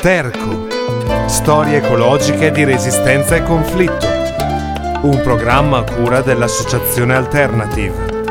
[0.00, 0.66] Sterco.
[1.26, 4.06] Storie ecologiche di resistenza e conflitto.
[5.02, 8.22] Un programma a cura dell'Associazione Alternative.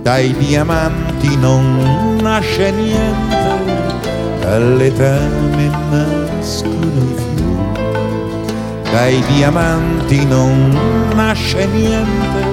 [0.00, 3.36] Dai diamanti non nasce niente,
[4.40, 8.90] dalle teme nascono i fiori.
[8.90, 10.74] Dai diamanti non
[11.14, 12.46] nasce niente,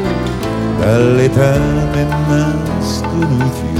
[0.77, 3.74] dalle teme nascono i fiori.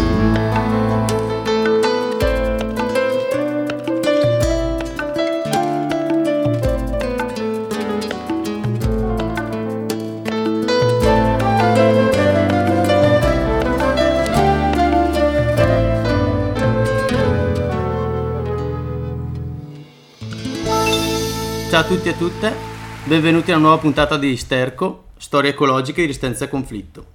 [21.76, 22.56] Ciao a tutti e a tutte,
[23.04, 27.06] benvenuti a una nuova puntata di Sterco, storie ecologiche di resistenza e conflitto.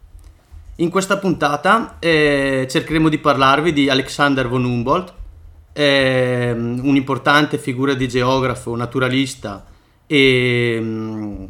[0.77, 5.15] In questa puntata eh, cercheremo di parlarvi di Alexander von Humboldt,
[5.73, 9.65] eh, un'importante figura di geografo, naturalista
[10.07, 11.45] e mm,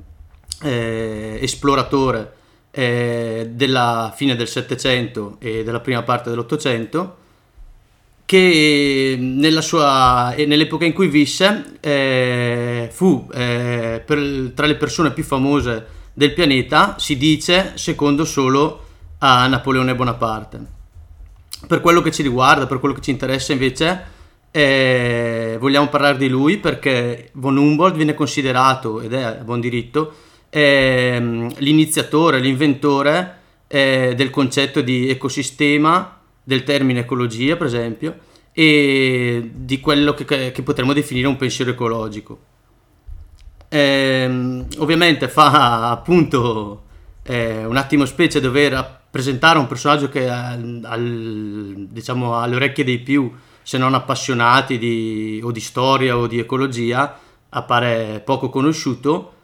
[0.62, 2.32] eh, esploratore
[2.70, 7.16] eh, della fine del Settecento e della prima parte dell'Ottocento
[8.30, 9.18] che
[9.60, 16.32] sua, nell'epoca in cui visse eh, fu eh, per, tra le persone più famose del
[16.32, 18.84] pianeta, si dice, secondo solo
[19.18, 20.60] a Napoleone Bonaparte.
[21.66, 24.00] Per quello che ci riguarda, per quello che ci interessa invece,
[24.52, 30.14] eh, vogliamo parlare di lui perché von Humboldt viene considerato, ed è a buon diritto,
[30.50, 36.19] ehm, l'iniziatore, l'inventore eh, del concetto di ecosistema
[36.50, 38.18] del termine ecologia, per esempio,
[38.52, 42.38] e di quello che, che potremmo definire un pensiero ecologico.
[43.68, 46.82] Ehm, ovviamente fa appunto
[47.22, 53.32] eh, un attimo specie dover presentare un personaggio che al, diciamo alle orecchie dei più,
[53.62, 57.16] se non appassionati di, o di storia o di ecologia,
[57.50, 59.34] appare poco conosciuto.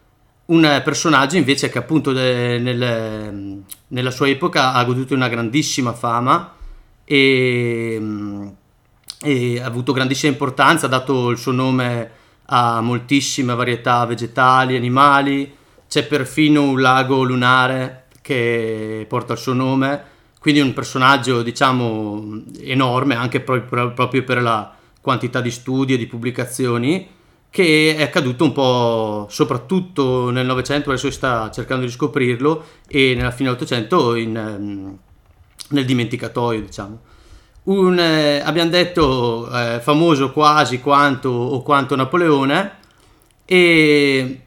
[0.47, 6.56] Un personaggio invece che appunto de, nel, nella sua epoca ha goduto una grandissima fama
[7.06, 8.03] e,
[9.22, 12.11] e, ha avuto grandissima importanza, ha dato il suo nome
[12.47, 15.55] a moltissime varietà vegetali, animali,
[15.89, 20.03] c'è perfino un lago lunare che porta il suo nome,
[20.41, 27.15] quindi un personaggio diciamo enorme anche proprio per la quantità di studi e di pubblicazioni
[27.56, 33.15] che è accaduto un po' soprattutto nel Novecento, adesso si sta cercando di scoprirlo, e
[33.17, 34.99] nella fine dell'Ottocento in,
[35.69, 37.00] nel dimenticatoio, diciamo.
[37.65, 42.75] Un, eh, abbiamo detto eh, famoso quasi quanto o quanto Napoleone
[43.44, 44.41] e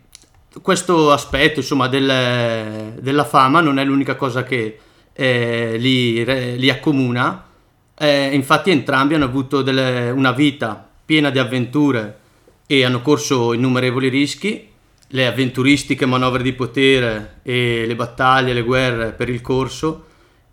[0.62, 4.80] questo aspetto insomma del, della fama non è l'unica cosa che
[5.12, 6.24] eh, li,
[6.58, 7.46] li, accomuna
[7.98, 12.20] eh, infatti entrambi hanno avuto delle, una vita piena di avventure
[12.68, 14.66] e hanno corso innumerevoli rischi
[15.08, 20.06] le avventuristiche manovre di potere e le battaglie, le guerre per il corso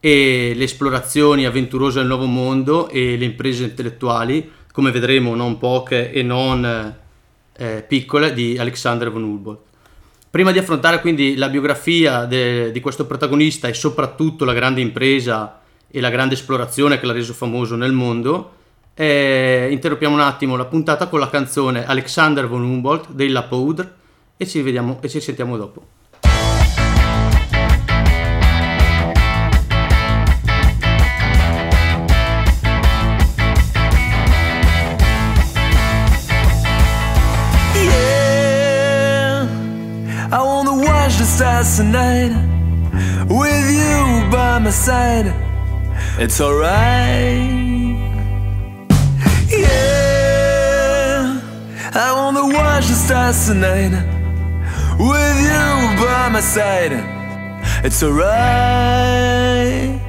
[0.07, 6.13] e le esplorazioni avventurose del nuovo mondo e le imprese intellettuali, come vedremo non poche
[6.13, 6.95] e non
[7.57, 9.63] eh, piccole, di Alexander von Humboldt.
[10.31, 15.61] Prima di affrontare quindi la biografia de, di questo protagonista e soprattutto la grande impresa
[15.91, 18.53] e la grande esplorazione che l'ha reso famoso nel mondo,
[18.95, 23.93] eh, interrompiamo un attimo la puntata con la canzone Alexander von Humboldt dei La Poudre
[24.37, 25.96] e ci, vediamo, e ci sentiamo dopo.
[41.37, 42.33] Stars tonight
[43.29, 45.27] with you by my side.
[46.19, 47.29] It's alright.
[49.51, 51.39] Yeah,
[51.93, 53.93] I wanna watch the stars tonight
[54.99, 55.67] with you
[56.03, 56.95] by my side.
[57.85, 60.06] It's alright.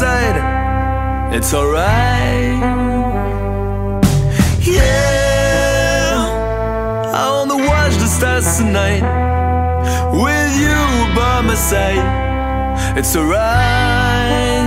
[0.00, 2.60] Side, it's alright.
[4.60, 6.12] Yeah,
[7.14, 9.04] I wanna watch the stars tonight
[10.12, 10.80] with you
[11.16, 12.04] by my side.
[12.98, 14.65] It's alright.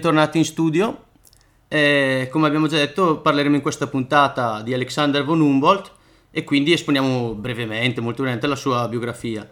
[0.00, 1.04] Bentornati in studio.
[1.68, 5.92] Eh, come abbiamo già detto, parleremo in questa puntata di Alexander von Humboldt
[6.30, 9.46] e quindi esponiamo brevemente, molto brevemente, la sua biografia.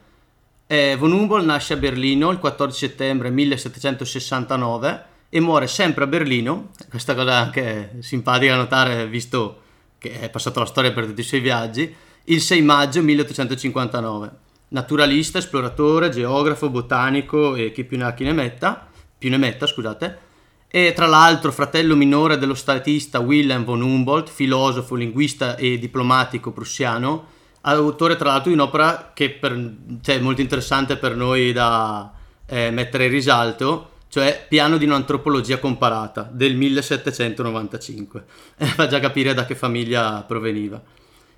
[0.67, 6.71] Eh, von Humboldt nasce a Berlino il 14 settembre 1769 e muore sempre a Berlino.
[6.89, 9.61] Questa cosa è anche simpatica da notare, visto
[9.99, 11.95] che è passato la storia per tutti i suoi viaggi.
[12.25, 14.31] Il 6 maggio 1859.
[14.69, 19.67] Naturalista, esploratore, geografo, botanico e chi più ne ha chi ne metta, più ne metta,
[19.67, 20.27] scusate.
[20.71, 27.27] E tra l'altro fratello minore dello statista Wilhelm von Humboldt, filosofo, linguista e diplomatico prussiano,
[27.63, 29.73] autore tra l'altro di un'opera che per-
[30.03, 32.13] cioè, è molto interessante per noi da
[32.45, 38.25] eh, mettere in risalto, cioè Piano di un'antropologia comparata del 1795.
[38.61, 40.83] Eh, fa già capire da che famiglia proveniva.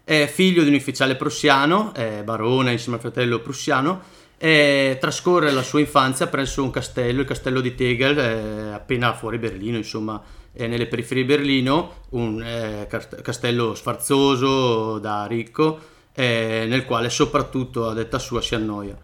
[0.02, 4.00] È figlio di un ufficiale prussiano, è barone insieme al fratello prussiano,
[4.42, 9.36] e trascorre la sua infanzia presso un castello, il castello di Tegel, eh, appena fuori
[9.36, 10.18] Berlino, insomma,
[10.54, 15.78] eh, nelle periferie di Berlino, un eh, cast- castello sfarzoso da ricco,
[16.14, 18.96] eh, nel quale soprattutto a detta sua si annoia.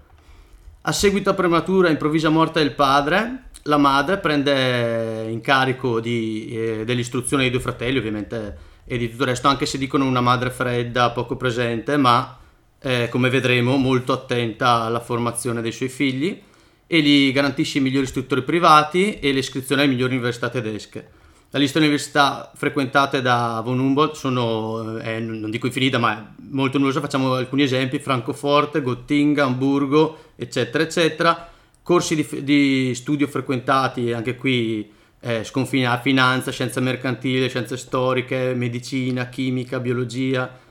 [0.81, 6.85] A seguito a prematura e improvvisa morte del padre, la madre prende incarico di, eh,
[6.87, 10.49] dell'istruzione dei due fratelli, ovviamente, e di tutto il resto, anche se dicono una madre
[10.49, 12.39] fredda, poco presente, ma
[12.81, 16.41] eh, come vedremo molto attenta alla formazione dei suoi figli
[16.87, 21.11] e gli garantisce i migliori istruttori privati e l'iscrizione alle migliori università tedesche.
[21.51, 26.25] La lista di università frequentate da von Humboldt sono, eh, non dico infinita, ma è
[26.51, 27.01] molto numerosa.
[27.01, 31.49] Facciamo alcuni esempi: Francoforte, Gottinga, Amburgo, eccetera, eccetera.
[31.83, 34.91] Corsi di, di studio frequentati anche qui
[35.21, 40.65] eh, sconfina finanza, scienza mercantile, scienze storiche, medicina, chimica, biologia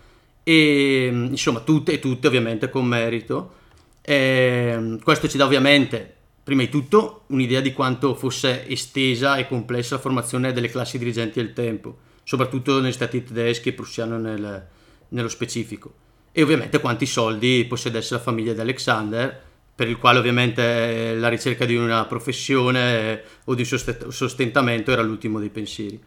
[0.48, 3.54] e insomma tutte e tutte ovviamente con merito.
[4.02, 9.96] E, questo ci dà ovviamente prima di tutto un'idea di quanto fosse estesa e complessa
[9.96, 14.68] la formazione delle classi dirigenti del tempo, soprattutto negli stati tedeschi e prussiano nel-
[15.10, 15.92] nello specifico.
[16.32, 19.42] E ovviamente quanti soldi possedesse la famiglia di Alexander,
[19.74, 25.02] per il quale ovviamente la ricerca di una professione o di un sost- sostentamento era
[25.02, 26.00] l'ultimo dei pensieri.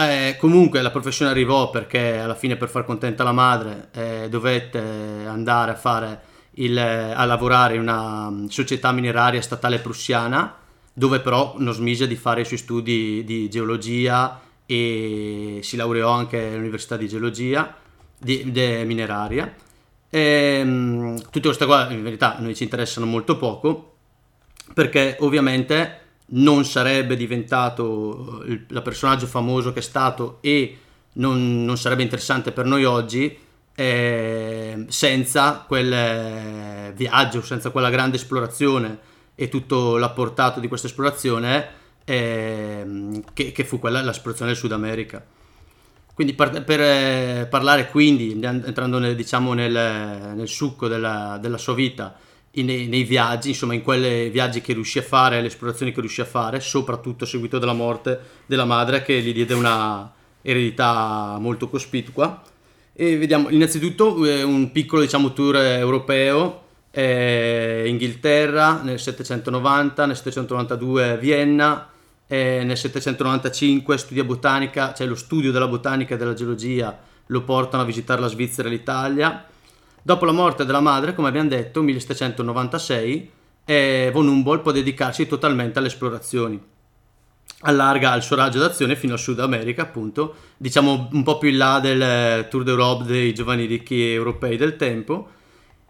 [0.00, 4.78] Eh, comunque la professione arrivò perché alla fine per far contenta la madre eh, dovette
[5.26, 6.20] andare a, fare
[6.52, 10.56] il, a lavorare in una mm, società mineraria statale prussiana
[10.90, 16.46] dove però non smise di fare i suoi studi di geologia e si laureò anche
[16.46, 17.76] all'università di geologia
[18.16, 19.54] di, de mineraria.
[20.08, 23.96] E, mm, tutte queste cose in verità noi ci interessano molto poco
[24.72, 25.98] perché ovviamente
[26.32, 30.78] non sarebbe diventato il, il personaggio famoso che è stato e
[31.14, 33.36] non, non sarebbe interessante per noi oggi
[33.74, 38.98] eh, senza quel eh, viaggio, senza quella grande esplorazione
[39.34, 45.24] e tutto l'apportato di questa esplorazione eh, che, che, fu quella l'esplorazione del Sud America.
[46.12, 51.72] Quindi per, per eh, parlare quindi, entrando nel, diciamo nel, nel succo della, della, sua
[51.72, 52.14] vita,
[52.52, 56.20] in, nei viaggi, insomma in quei viaggi che riuscì a fare, le esplorazioni che riuscì
[56.20, 62.42] a fare, soprattutto seguito dalla morte della madre che gli diede una eredità molto cospicua.
[62.92, 71.18] E vediamo innanzitutto eh, un piccolo diciamo, tour europeo, eh, Inghilterra nel 790, nel 792
[71.18, 71.88] Vienna,
[72.26, 77.84] eh, nel 795 studia botanica, cioè lo studio della botanica e della geologia lo portano
[77.84, 79.44] a visitare la Svizzera e l'Italia.
[80.02, 83.30] Dopo la morte della madre, come abbiamo detto, 1796,
[83.64, 86.60] eh, von Humboldt può dedicarsi totalmente alle esplorazioni.
[87.62, 91.58] Allarga il suo raggio d'azione fino al Sud America, appunto, diciamo un po' più in
[91.58, 95.28] là del Tour d'Europe dei giovani ricchi europei del tempo,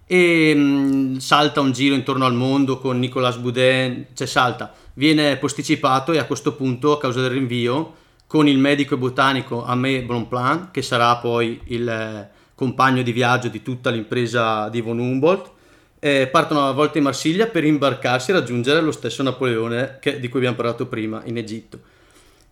[0.07, 5.37] e mh, mm, salta un giro intorno al mondo con Nicolas Boudin, cioè salta, viene
[5.37, 7.95] posticipato e a questo punto, a causa del rinvio,
[8.27, 13.49] con il medico e botanico Amé Bonplan, che sarà poi il eh, compagno di viaggio
[13.49, 15.51] di tutta l'impresa di von Humboldt,
[15.99, 20.29] eh, partono a volte in Marsiglia per imbarcarsi e raggiungere lo stesso Napoleone che, di
[20.29, 21.81] cui abbiamo parlato prima in Egitto.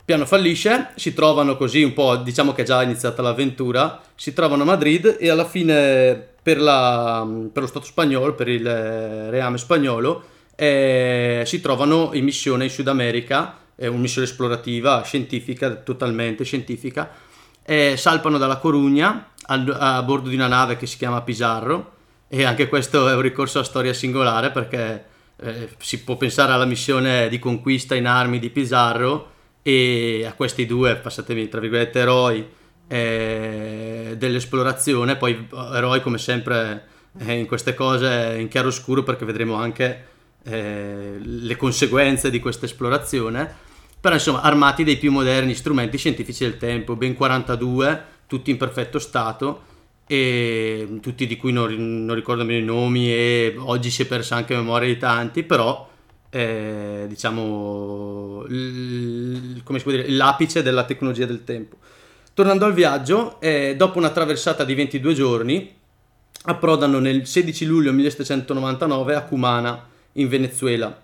[0.06, 4.62] Piano fallisce, si trovano così un po', diciamo che è già iniziata l'avventura, si trovano
[4.62, 10.22] a Madrid e alla fine per, la, per lo Stato spagnolo, per il reame spagnolo,
[10.56, 17.26] eh, si trovano in missione in Sud America, è una missione esplorativa, scientifica, totalmente scientifica,
[17.68, 19.54] eh, salpano dalla Corugna a,
[19.96, 21.96] a bordo di una nave che si chiama Pizarro.
[22.26, 25.04] E anche questo è un ricorso a storia singolare perché
[25.36, 30.64] eh, si può pensare alla missione di conquista in armi di Pizarro e a questi
[30.64, 32.48] due, passatemi tra virgolette, eroi
[32.88, 36.86] eh, dell'esplorazione, poi eroi come sempre
[37.18, 40.06] eh, in queste cose in chiaro scuro perché vedremo anche
[40.42, 43.66] eh, le conseguenze di questa esplorazione,
[44.00, 48.98] però insomma armati dei più moderni strumenti scientifici del tempo, ben 42, tutti in perfetto
[48.98, 49.62] stato
[50.06, 54.36] e tutti di cui non, non ricordo bene i nomi e oggi si è persa
[54.36, 55.88] anche memoria di tanti, però
[56.30, 61.76] eh, diciamo l, dire, l'apice della tecnologia del tempo.
[62.34, 65.74] Tornando al viaggio, eh, dopo una traversata di 22 giorni,
[66.44, 71.00] approdano nel 16 luglio 1799 a Cumana, in Venezuela.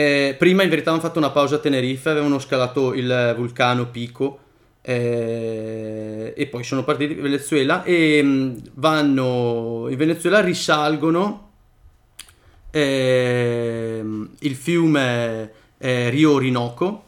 [0.00, 4.38] Eh, prima in verità hanno fatto una pausa a Tenerife, avevano scalato il vulcano Pico
[4.80, 11.50] eh, e poi sono partiti in Venezuela e mm, vanno in Venezuela, risalgono
[12.70, 14.02] eh,
[14.38, 17.04] il fiume eh, Rio Orinoco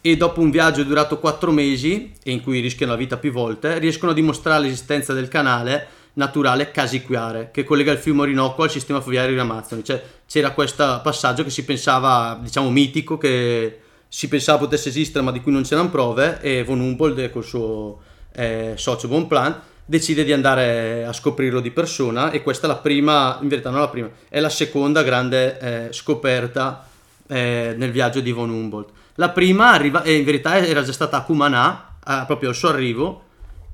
[0.00, 3.80] e dopo un viaggio durato quattro mesi e in cui rischiano la vita più volte,
[3.80, 9.00] riescono a dimostrare l'esistenza del canale naturale Casiquiare che collega il fiume Orinoco al sistema
[9.00, 9.84] fluviario di Amazzoni.
[9.84, 15.30] Cioè, c'era questo passaggio che si pensava, diciamo, mitico, che si pensava potesse esistere ma
[15.30, 18.00] di cui non c'erano prove e von Humboldt col suo
[18.32, 23.38] eh, socio Bonplan decide di andare a scoprirlo di persona e questa è la prima,
[23.42, 26.86] in verità non la prima, è la seconda grande eh, scoperta
[27.26, 28.90] eh, nel viaggio di von Humboldt.
[29.16, 33.24] La prima arriva, in verità era già stata a Cumanà, proprio al suo arrivo,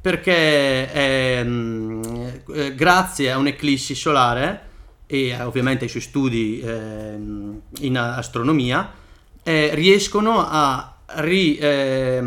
[0.07, 4.61] perché ehm, eh, grazie a un'eclissi solare
[5.05, 7.17] e eh, ovviamente ai suoi studi eh,
[7.81, 8.93] in astronomia,
[9.43, 12.21] eh, riescono a risituare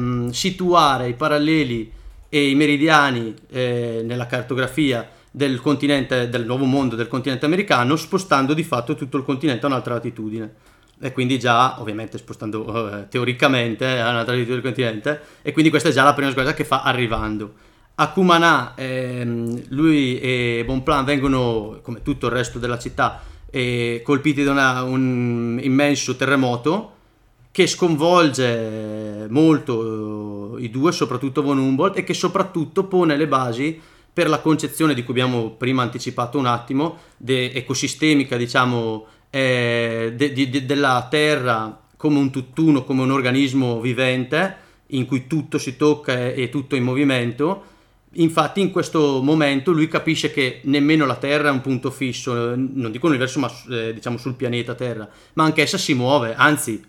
[1.05, 1.89] ehm, i paralleli
[2.27, 8.53] e i meridiani eh, nella cartografia del continente, del nuovo mondo del continente americano, spostando
[8.53, 10.53] di fatto tutto il continente a un'altra latitudine.
[10.99, 15.21] E quindi già ovviamente spostando eh, teoricamente a un'altra latitudine del continente.
[15.43, 17.67] E quindi questa è già la prima cosa che fa arrivando
[18.01, 24.43] a Cumanà ehm, lui e Bonplan vengono come tutto il resto della città eh, colpiti
[24.43, 26.93] da una, un immenso terremoto
[27.51, 33.79] che sconvolge molto i due, soprattutto von Humboldt e che soprattutto pone le basi
[34.13, 40.31] per la concezione di cui abbiamo prima anticipato un attimo, de- ecosistemica diciamo eh, de,
[40.31, 46.13] de, della Terra come un tutt'uno, come un organismo vivente in cui tutto si tocca
[46.13, 47.68] e, e tutto in movimento.
[48.13, 52.91] Infatti in questo momento lui capisce che nemmeno la Terra è un punto fisso, non
[52.91, 56.81] dico l'universo ma eh, diciamo sul pianeta Terra, ma anche essa si muove, anzi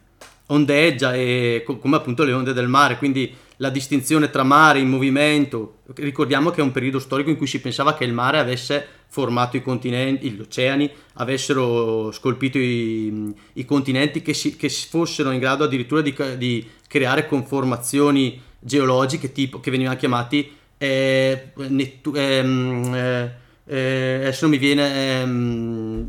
[0.46, 5.80] ondeggia e, come appunto le onde del mare, quindi la distinzione tra mare in movimento.
[5.94, 9.56] Ricordiamo che è un periodo storico in cui si pensava che il mare avesse formato
[9.56, 15.64] i continenti, gli oceani, avessero scolpito i, i continenti, che, si, che fossero in grado
[15.64, 23.32] addirittura di, di creare conformazioni geologiche tipo, che venivano chiamati eh, nettu- ehm, eh,
[23.66, 26.06] eh, adesso non mi viene ehm,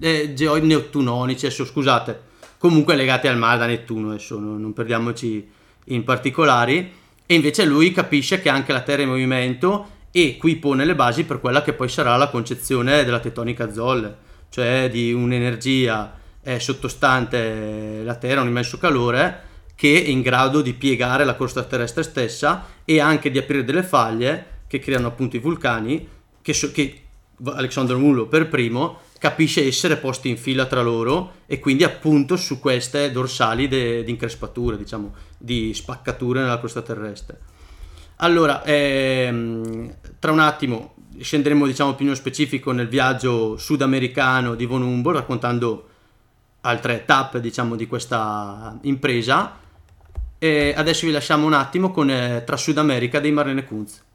[0.00, 2.20] eh, geoidi nettunonici adesso scusate.
[2.58, 5.50] Comunque legati al mare da Nettuno adesso non, non perdiamoci
[5.86, 6.92] in particolari.
[7.26, 10.94] E invece lui capisce che anche la Terra è in movimento e qui pone le
[10.94, 14.16] basi per quella che poi sarà la concezione della tettonica zolle,
[14.48, 20.72] cioè di un'energia eh, sottostante la Terra, un immenso calore che è in grado di
[20.72, 25.40] piegare la crosta terrestre stessa e anche di aprire delle faglie che creano appunto i
[25.40, 26.08] vulcani
[26.42, 27.02] che, so, che
[27.44, 32.58] Alexander Mullo per primo capisce essere posti in fila tra loro e quindi appunto su
[32.58, 37.38] queste dorsali di increspature, diciamo, di spaccature nella crosta terrestre.
[38.16, 44.82] Allora, ehm, tra un attimo scenderemo diciamo più nello specifico nel viaggio sudamericano di Von
[44.82, 45.88] Humboldt raccontando
[46.60, 49.64] altre tappe diciamo di questa impresa
[50.38, 54.05] e adesso vi lasciamo un attimo con eh, Tra Sud America dei Marlene Kunz.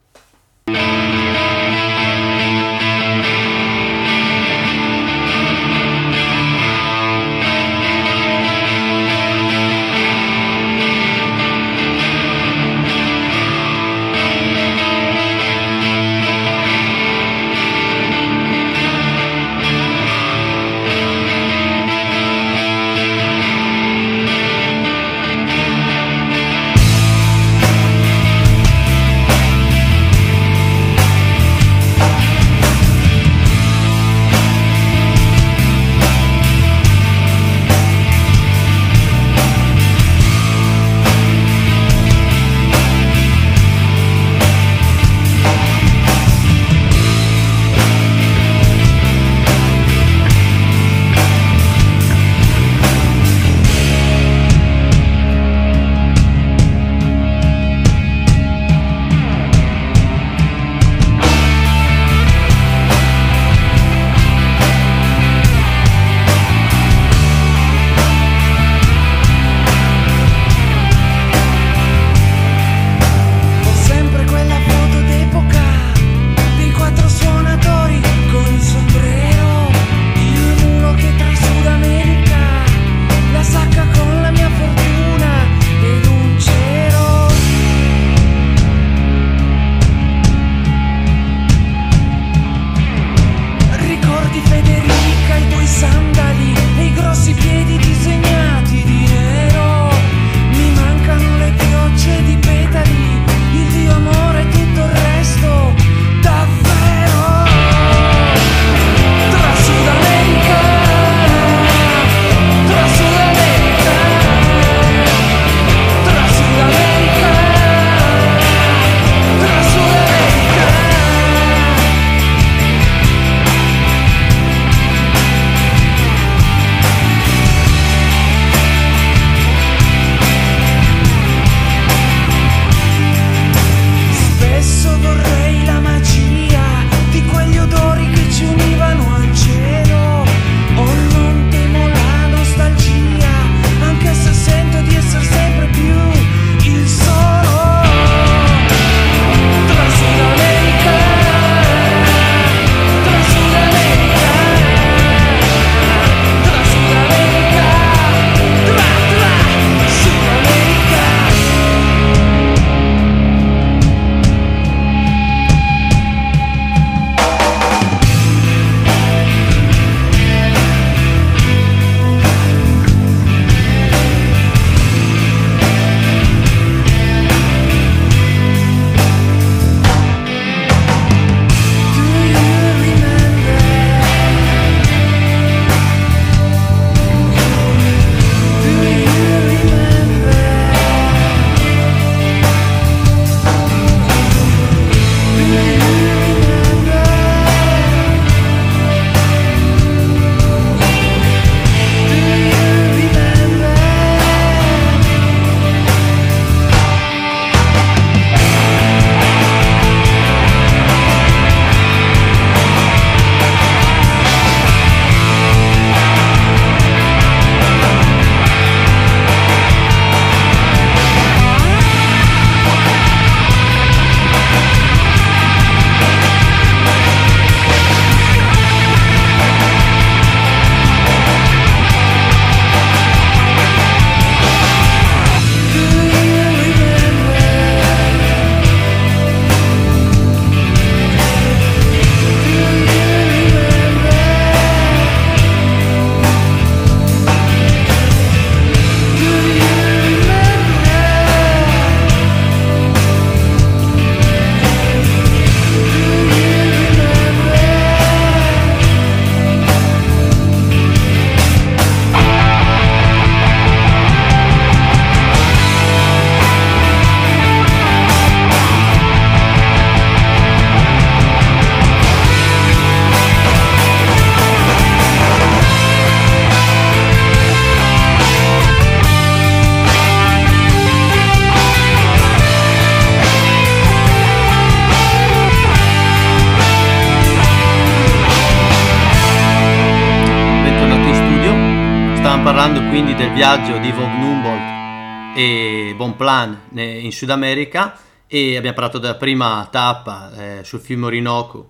[293.21, 299.67] Del viaggio di von Humboldt e Bonplan in Sud America e abbiamo parlato della prima
[299.69, 301.69] tappa eh, sul fiume Orinoco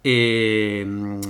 [0.00, 1.20] e, mm,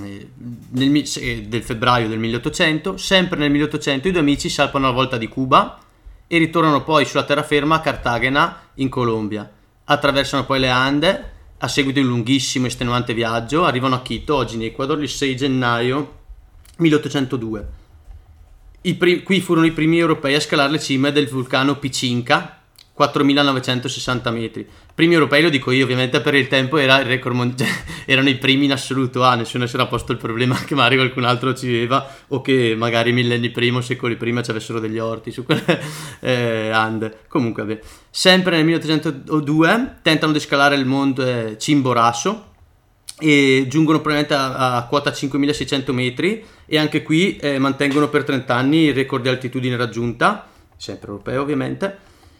[0.69, 2.97] nel, del febbraio del 1800.
[2.97, 5.79] Sempre nel 1800 i due amici salpano la volta di Cuba
[6.27, 9.51] e ritornano poi sulla terraferma a Cartagena in Colombia.
[9.85, 14.35] Attraversano poi le Ande a seguito di un lunghissimo e estenuante viaggio, arrivano a Quito,
[14.35, 16.17] oggi in Ecuador, il 6 gennaio
[16.77, 17.83] 1802.
[18.93, 22.59] Prim- qui furono i primi europei a scalare le cime del vulcano Picinca,
[22.97, 24.67] 4.960 metri.
[24.93, 28.29] Primi europei, lo dico io, ovviamente per il tempo era il record mondiale, cioè, erano
[28.29, 31.53] i primi in assoluto, ah, nessuno si era posto il problema che magari qualcun altro
[31.53, 35.43] ci viveva o che magari millenni prima o secoli prima ci avessero degli orti su
[35.43, 35.81] quelle
[36.21, 37.19] eh, Ande.
[37.27, 37.79] Comunque, vabbè.
[38.09, 42.53] Sempre nel 1802 tentano di scalare il monte Cimborasso
[43.19, 48.53] e giungono probabilmente a, a quota 5.600 metri e anche qui eh, mantengono per 30
[48.53, 51.97] anni il record di altitudine raggiunta, sempre europeo ovviamente.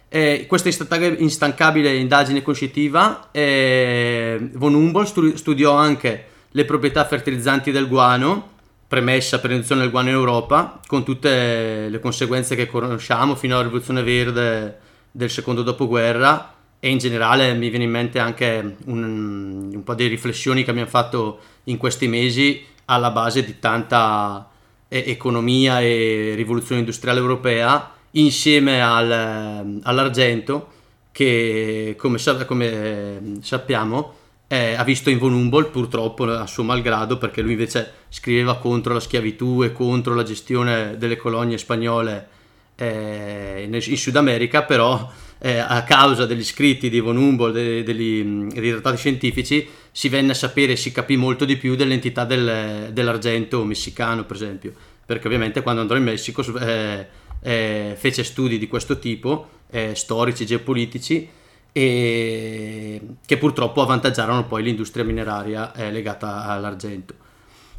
[0.10, 8.52] Eh, questa instancabile indagine conoscitiva, eh, von Humboldt studiò anche le proprietà fertilizzanti del guano,
[8.88, 13.64] premessa per l'introduzione del guano in Europa, con tutte le conseguenze che conosciamo fino alla
[13.64, 14.80] rivoluzione verde
[15.12, 20.08] del secondo dopoguerra e in generale mi viene in mente anche un, un po' di
[20.08, 24.50] riflessioni che abbiamo fatto in questi mesi alla base di tanta
[24.88, 30.72] economia e rivoluzione industriale europea insieme al, all'argento
[31.12, 34.14] che come, come sappiamo
[34.48, 38.94] eh, ha visto in Von Humboldt purtroppo a suo malgrado perché lui invece scriveva contro
[38.94, 42.28] la schiavitù e contro la gestione delle colonie spagnole
[42.76, 48.48] eh, in, Sud America però eh, a causa degli scritti di Von Humboldt e degli,
[48.48, 52.90] dei trattati scientifici si venne a sapere e si capì molto di più dell'entità del,
[52.92, 54.74] dell'argento messicano per esempio
[55.06, 57.08] perché ovviamente quando andrò in Messico eh,
[57.42, 61.30] eh, fece studi di questo tipo, eh, storici, geopolitici,
[61.72, 67.14] e che purtroppo avvantaggiarono poi l'industria mineraria eh, legata all'argento.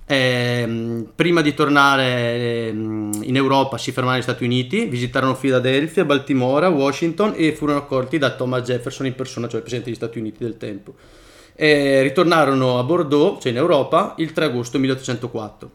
[0.08, 6.68] Eh, prima di tornare ehm, in Europa si fermarono negli Stati Uniti, visitarono Filadelfia, Baltimora,
[6.68, 10.44] Washington e furono accolti da Thomas Jefferson in persona, cioè il presidente degli Stati Uniti
[10.44, 10.94] del tempo.
[11.56, 15.70] Eh, ritornarono a Bordeaux, cioè in Europa, il 3 agosto 1804.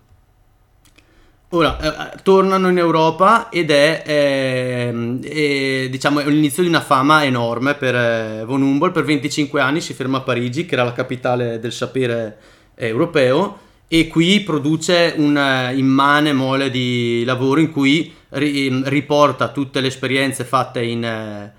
[1.54, 7.74] Ora, eh, eh, tornano in Europa ed è, eh, diciamo, l'inizio di una fama enorme
[7.74, 8.94] per eh, Von Humboldt.
[8.94, 12.38] Per 25 anni si ferma a Parigi, che era la capitale del sapere
[12.76, 19.82] eh, europeo, e qui produce un immane mole di lavoro in cui ri- riporta tutte
[19.82, 21.52] le esperienze fatte in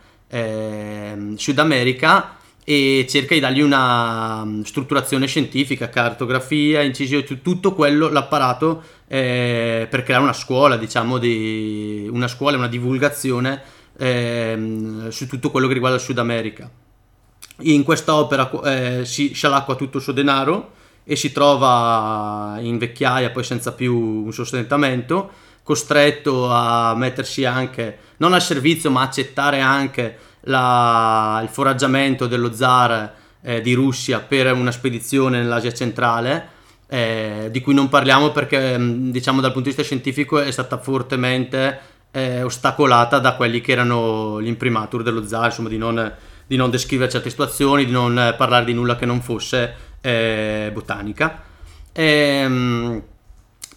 [1.37, 8.83] Sud America e cerca di dargli una mm, strutturazione scientifica, cartografia, incisione, tutto quello, l'apparato
[9.09, 13.61] eh, per creare una scuola, diciamo, di, una scuola, una divulgazione
[13.99, 16.71] eh, su tutto quello che riguarda il Sud America.
[17.59, 23.30] In questa opera eh, si scialacqua tutto il suo denaro e si trova in vecchiaia,
[23.30, 25.30] poi senza più un sostentamento,
[25.62, 33.14] costretto a mettersi anche, non al servizio, ma accettare anche la, il foraggiamento dello zar
[33.42, 36.48] eh, di Russia per una spedizione nell'Asia centrale,
[36.88, 40.78] eh, di cui non parliamo perché mm, diciamo dal punto di vista scientifico è stata
[40.78, 46.12] fortemente eh, ostacolata da quelli che erano gli imprimatur dello zar, insomma di non,
[46.46, 51.42] di non descrivere certe situazioni, di non parlare di nulla che non fosse eh, botanica.
[51.92, 53.02] E, ehm,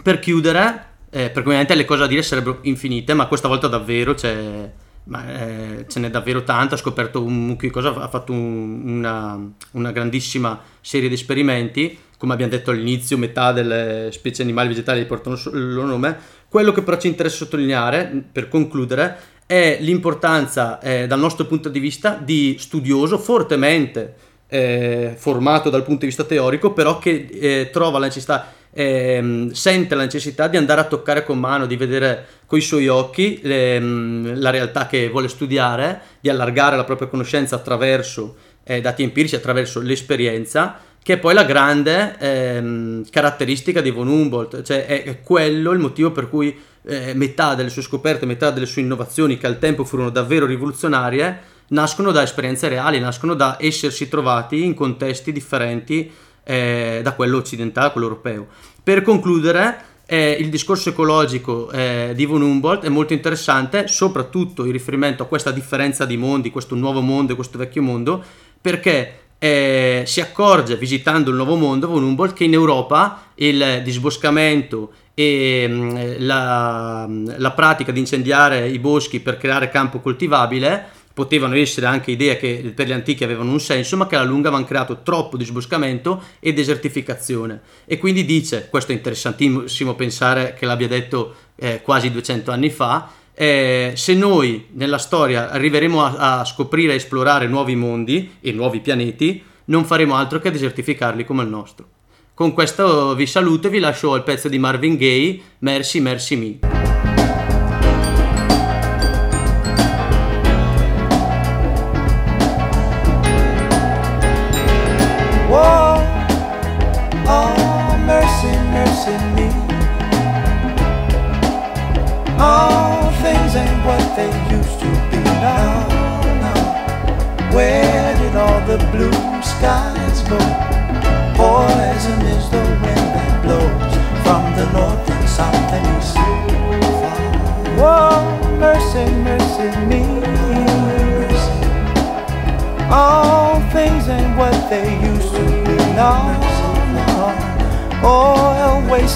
[0.04, 4.14] per chiudere, eh, perché ovviamente le cose da dire sarebbero infinite, ma questa volta davvero
[4.14, 4.70] c'è
[5.06, 8.98] ma eh, ce n'è davvero tanto, ha scoperto un mucchio di cose, ha fatto un,
[8.98, 9.40] una,
[9.72, 15.06] una, grandissima serie di esperimenti, come abbiamo detto all'inizio, metà delle specie animali e vegetali
[15.06, 16.18] portano il loro nome.
[16.50, 21.80] Quello che però ci interessa sottolineare, per concludere, è l'importanza eh, dal nostro punto di
[21.80, 24.16] vista di studioso fortemente
[24.48, 29.96] eh, formato dal punto di vista teorico, però che eh, trova la necessità ehm, sente
[29.96, 33.76] la necessità di andare a toccare con mano, di vedere con i suoi occhi le,
[33.76, 39.36] ehm, la realtà che vuole studiare, di allargare la propria conoscenza attraverso eh, dati empirici,
[39.36, 45.22] attraverso l'esperienza, che è poi la grande ehm, caratteristica di von Humboldt, cioè è, è,
[45.22, 49.48] quello il motivo per cui eh, metà delle sue scoperte, metà delle sue innovazioni, che
[49.48, 55.32] al tempo furono davvero rivoluzionarie, nascono da esperienze reali, nascono da essersi trovati in contesti
[55.32, 56.12] differenti
[56.44, 58.48] eh, da quello occidentale quello europeo.
[58.84, 64.72] Per concludere, eh, il discorso ecologico eh, di Von Humboldt è molto interessante, soprattutto in
[64.72, 68.24] riferimento a questa differenza di mondi, questo nuovo mondo e questo vecchio mondo,
[68.62, 74.92] perché eh, si accorge visitando il Nuovo Mondo von Humboldt che in Europa il disboscamento
[75.14, 81.56] e mh, mm, la, la pratica di incendiare i boschi per creare campo coltivabile potevano
[81.56, 84.68] essere anche idee che per gli antichi avevano un senso, ma che alla lunga avevano
[84.68, 87.62] creato troppo disboscamento e desertificazione.
[87.86, 93.10] E quindi dice, questo è interessantissimo pensare che l'abbia detto eh, quasi 200 anni fa,
[93.34, 98.82] eh, se noi nella storia arriveremo a, a scoprire e esplorare nuovi mondi e nuovi
[98.82, 101.88] pianeti, non faremo altro che desertificarli come il nostro.
[102.34, 106.75] Con questo vi saluto e vi lascio al pezzo di Marvin Gaye, Mercy Mercy Me.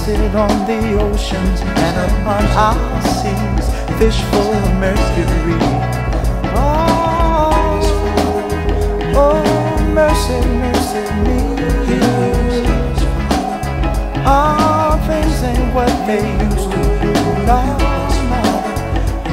[0.09, 3.65] On the oceans and upon our seas.
[3.99, 5.59] Fish full of mercury.
[6.57, 7.53] Oh,
[9.13, 9.43] oh
[9.93, 11.39] mercy, mercy me.
[14.25, 17.13] All things ain't what they used to be.
[17.45, 17.61] No,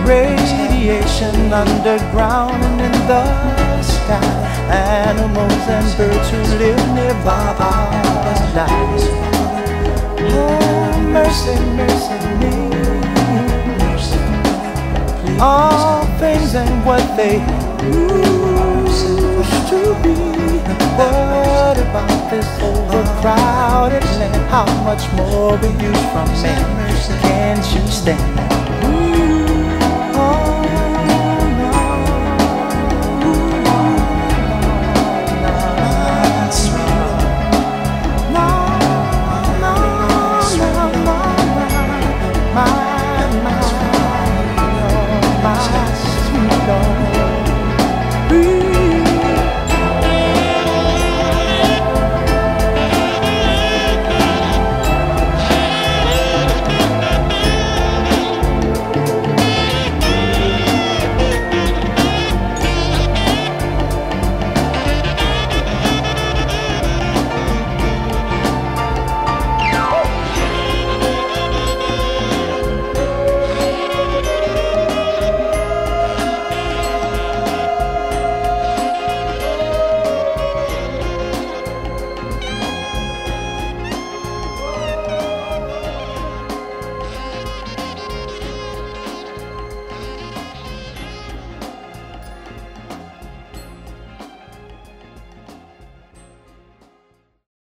[0.04, 4.20] Radiation underground and in the sky.
[4.68, 9.35] Animals and birds who live nearby are die.
[10.38, 12.56] Oh, mercy, mercy me.
[15.40, 17.40] All things ain't what they
[17.82, 20.14] used to be.
[20.96, 24.50] What about this overcrowded land?
[24.50, 26.54] How much more will you from me?
[27.22, 28.65] Can't you stand?